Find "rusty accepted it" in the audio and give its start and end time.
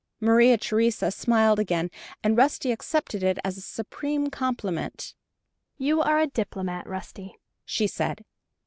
2.35-3.37